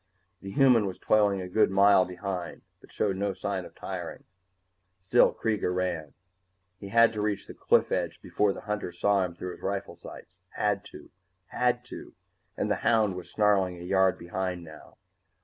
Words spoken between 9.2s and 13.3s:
him through his rifle sights had to, had to, and the hound was